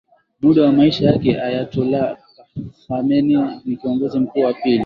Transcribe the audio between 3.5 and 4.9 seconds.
ni Kiongozi Mkuu wa pili